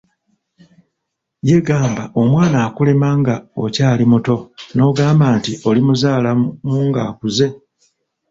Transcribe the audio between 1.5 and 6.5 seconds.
gamba omwana akulema nga okyali muto n'ogamba nti olimuzaala